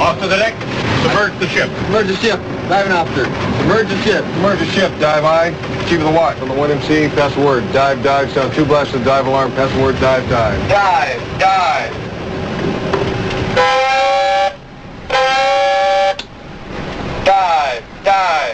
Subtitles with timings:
[0.00, 0.54] Off to the deck.
[1.02, 1.68] Submerge the ship.
[1.84, 2.40] Submerge the ship.
[2.70, 3.24] Diving officer.
[3.58, 4.24] Submerge the ship.
[4.24, 4.90] Submerge the ship.
[4.98, 5.50] Dive I.
[5.90, 6.38] Chief of the watch.
[6.38, 7.70] On the 1MC, pass the word.
[7.74, 8.30] Dive, dive.
[8.32, 9.52] Sound two blasts of dive alarm.
[9.52, 10.00] Pass the word.
[10.00, 10.58] Dive, dive.
[10.70, 11.92] Dive, dive.
[17.26, 18.49] Dive, dive.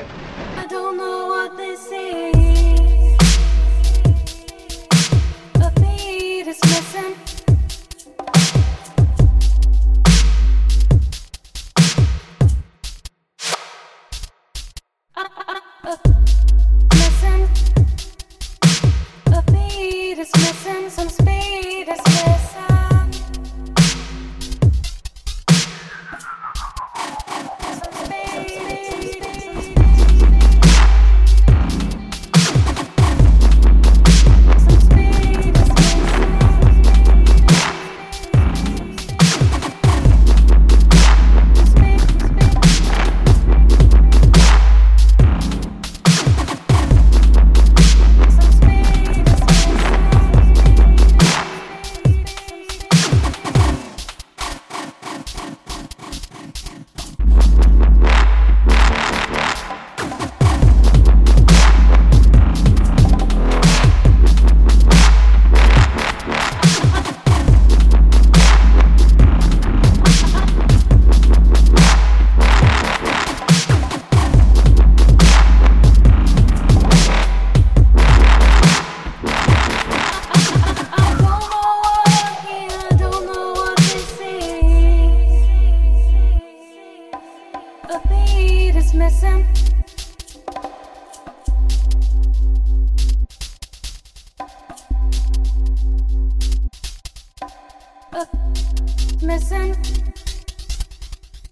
[99.22, 99.76] Missing.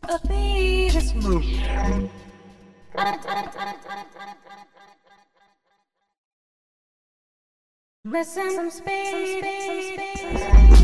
[0.09, 2.11] A beat is moving.
[8.05, 9.45] Missing some speed.
[10.39, 10.84] Some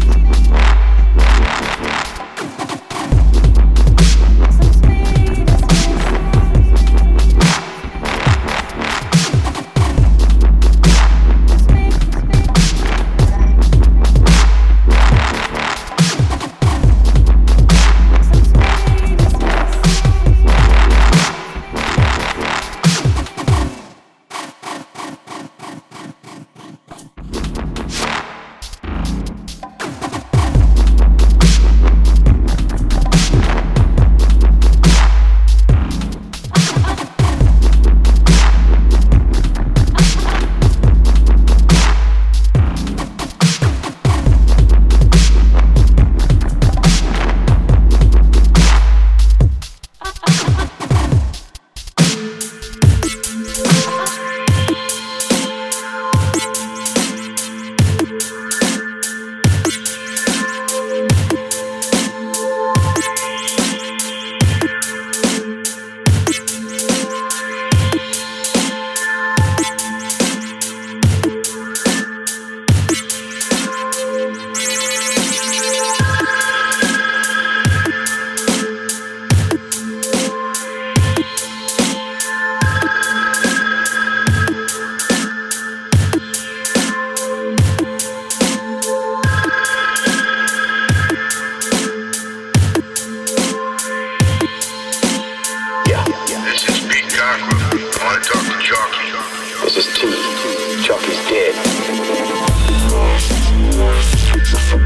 [104.71, 104.79] Now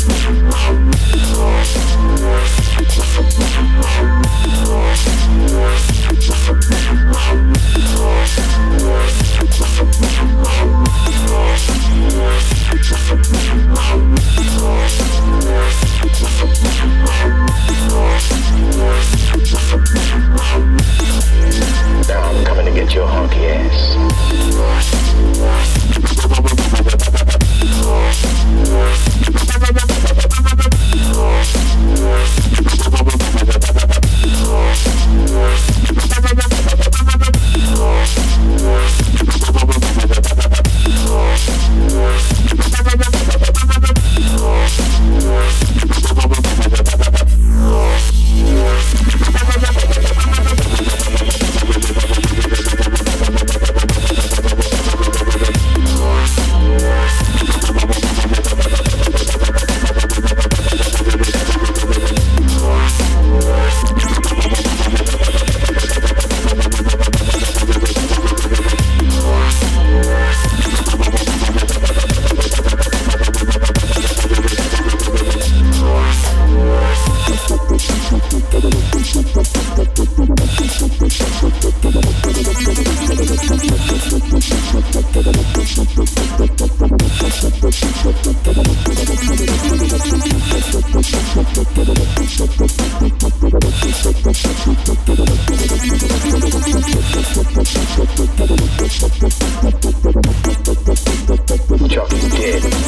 [102.44, 102.83] Chucky's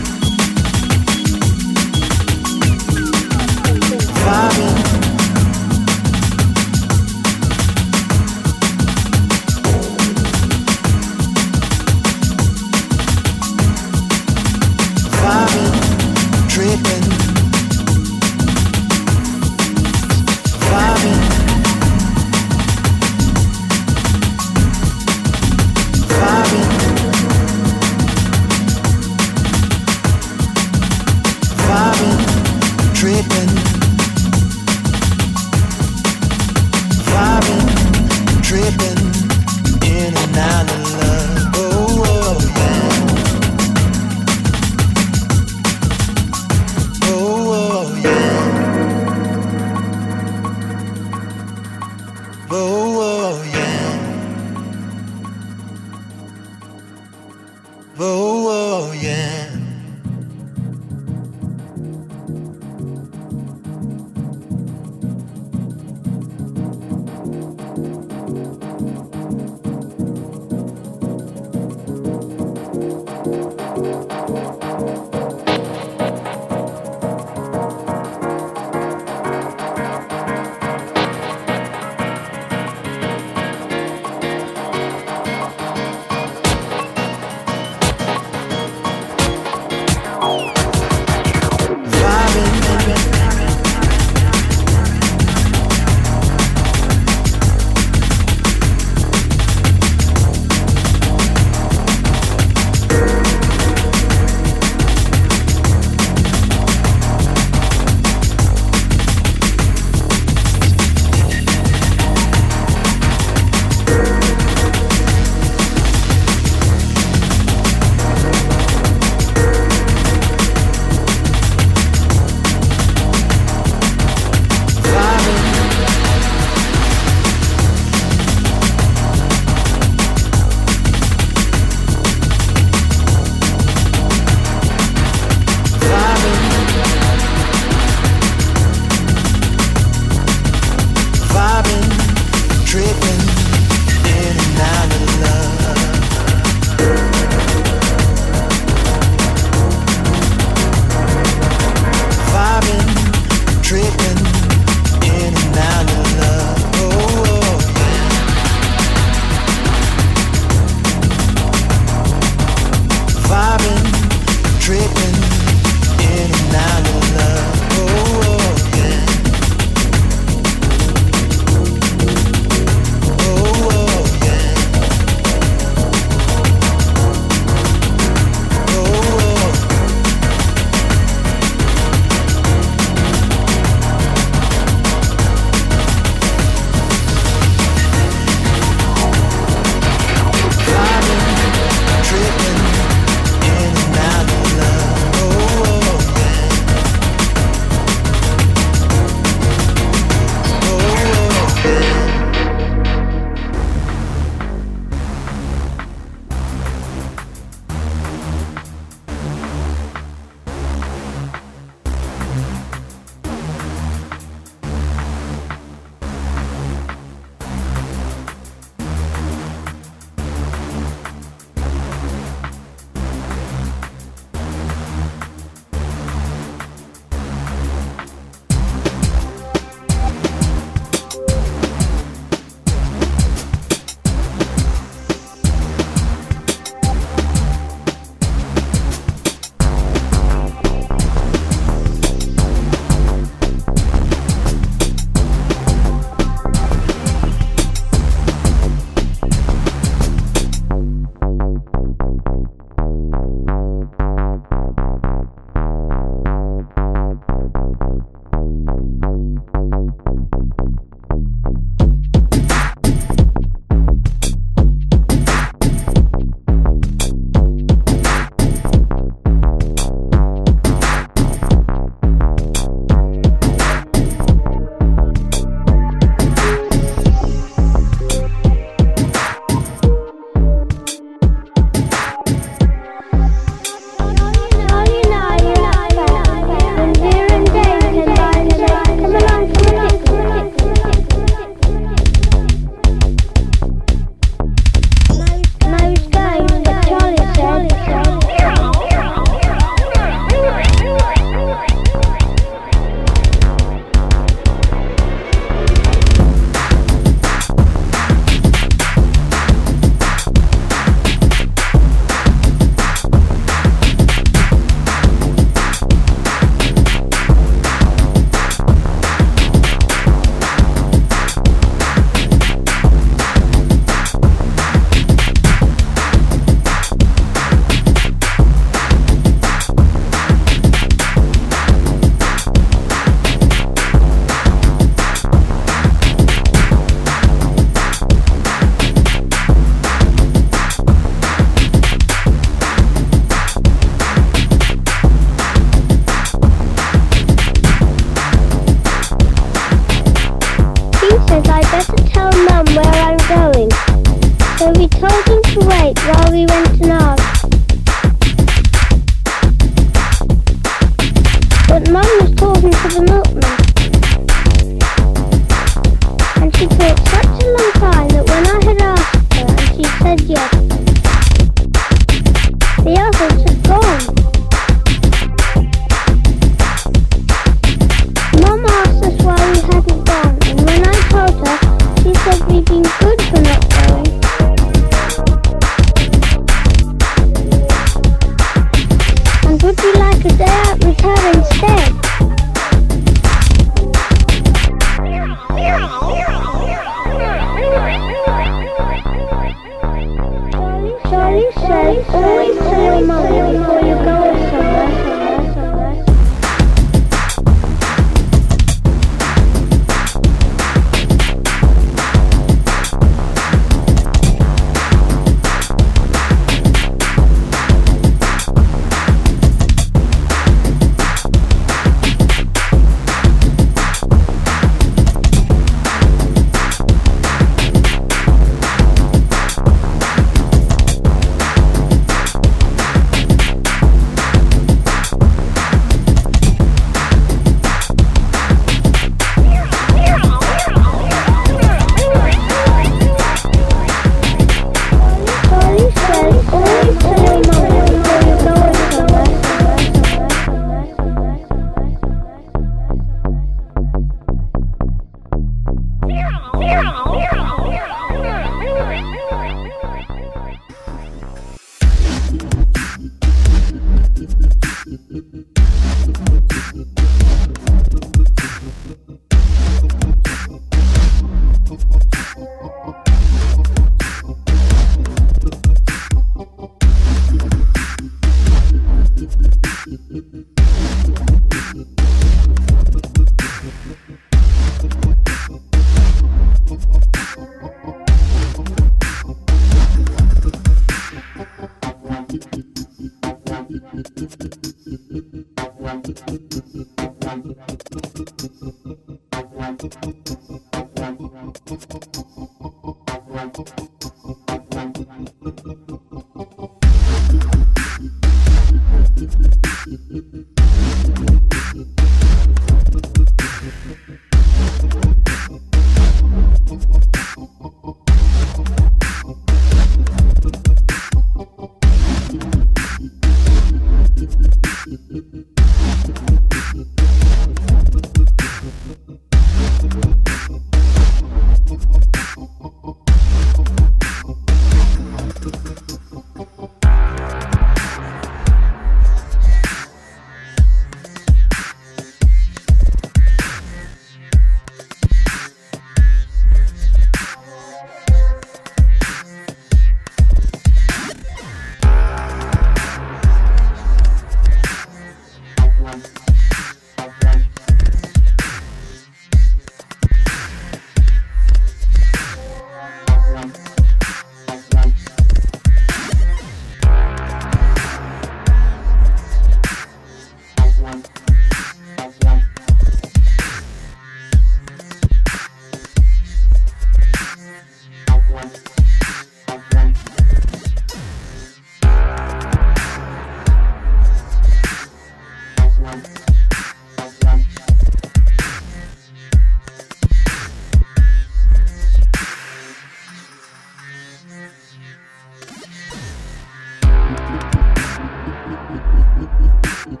[599.86, 600.00] Thank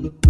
[0.00, 0.25] you.